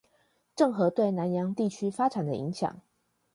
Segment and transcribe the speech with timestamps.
[0.55, 2.77] 鄭和對南洋地區發展的影響